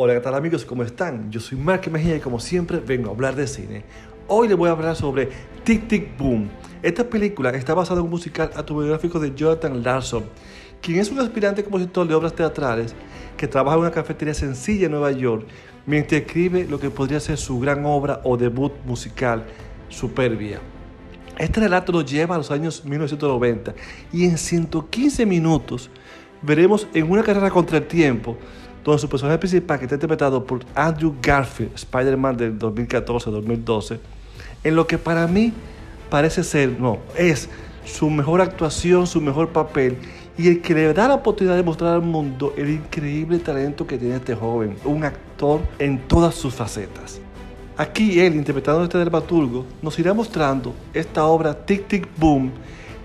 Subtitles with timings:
[0.00, 0.64] Hola, ¿qué tal amigos?
[0.64, 1.28] ¿Cómo están?
[1.32, 3.82] Yo soy Mark Mejía y como siempre vengo a hablar de cine.
[4.28, 5.28] Hoy les voy a hablar sobre
[5.64, 6.48] Tic Tic Boom.
[6.84, 10.26] Esta película está basada en un musical autobiográfico de Jonathan Larson,
[10.80, 12.94] quien es un aspirante compositor de obras teatrales
[13.36, 15.48] que trabaja en una cafetería sencilla en Nueva York
[15.84, 19.46] mientras escribe lo que podría ser su gran obra o debut musical,
[19.88, 20.60] Superbia.
[21.38, 23.74] Este relato lo lleva a los años 1990
[24.12, 25.90] y en 115 minutos
[26.40, 28.38] veremos en una carrera contra el tiempo
[28.88, 33.98] donde su personaje principal, que está interpretado por Andrew Garfield, Spider-Man del 2014-2012,
[34.64, 35.52] en lo que para mí
[36.10, 37.48] parece ser, no, es
[37.84, 39.96] su mejor actuación, su mejor papel
[40.36, 43.98] y el que le da la oportunidad de mostrar al mundo el increíble talento que
[43.98, 47.20] tiene este joven, un actor en todas sus facetas.
[47.76, 52.52] Aquí él, interpretando a este dramaturgo, nos irá mostrando esta obra Tic Tic Boom,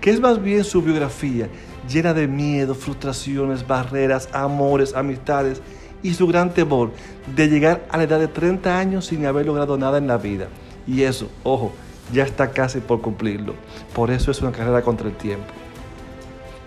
[0.04, 1.48] que es más bien su biografía,
[1.88, 5.62] llena de miedo, frustraciones, barreras, amores, amistades
[6.02, 6.90] y su gran temor
[7.34, 10.48] de llegar a la edad de 30 años sin haber logrado nada en la vida.
[10.86, 11.72] Y eso, ojo,
[12.12, 13.54] ya está casi por cumplirlo.
[13.94, 15.46] Por eso es una carrera contra el tiempo.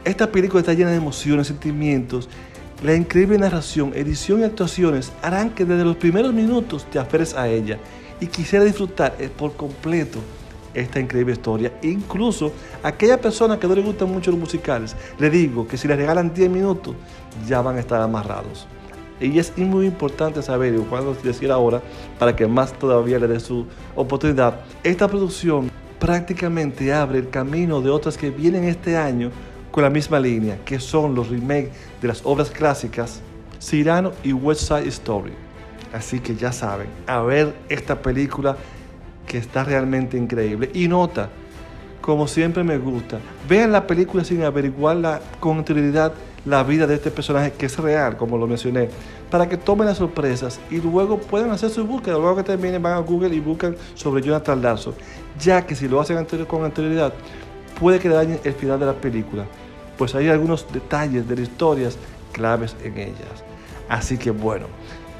[0.03, 2.27] Esta película está llena de emociones, sentimientos
[2.83, 7.47] la increíble narración, edición y actuaciones harán que desde los primeros minutos te aferres a
[7.47, 7.77] ella
[8.19, 10.17] y quisiera disfrutar por completo
[10.73, 11.73] esta increíble historia.
[11.81, 12.51] Incluso
[12.83, 15.95] a aquella persona que no le gustan mucho los musicales, le digo que si le
[15.95, 16.95] regalan 10 minutos
[17.47, 18.67] ya van a estar amarrados.
[19.19, 21.81] Y es muy importante saber, y cuando decir ahora,
[22.19, 23.65] para que más todavía le dé su
[23.95, 29.31] oportunidad, esta producción prácticamente abre el camino de otras que vienen este año
[29.71, 31.71] con la misma línea, que son los remakes
[32.01, 33.21] de las obras clásicas
[33.59, 35.33] Cyrano y West Side Story.
[35.93, 38.57] Así que ya saben, a ver esta película
[39.27, 40.71] que está realmente increíble.
[40.73, 41.29] Y nota,
[42.01, 45.63] como siempre me gusta, vean la película sin averiguar la, con
[46.45, 48.89] la vida de este personaje que es real, como lo mencioné,
[49.29, 52.17] para que tomen las sorpresas y luego puedan hacer su búsqueda.
[52.17, 54.95] Luego que terminen, van a Google y buscan sobre Jonathan Larson,
[55.39, 57.13] ya que si lo hacen con anterioridad,
[57.79, 59.45] puede que dañen el final de la película
[59.97, 61.97] pues hay algunos detalles de las historias
[62.31, 63.43] claves en ellas.
[63.89, 64.67] Así que bueno,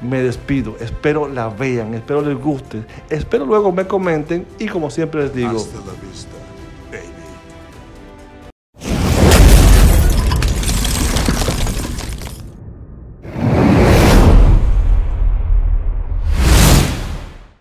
[0.02, 5.24] me despido, espero la vean, espero les guste, espero luego me comenten y como siempre
[5.24, 6.47] les digo, Hasta la vista.